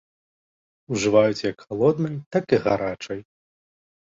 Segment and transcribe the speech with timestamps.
[0.95, 3.19] Ужываюць як халоднай, так і гарачай.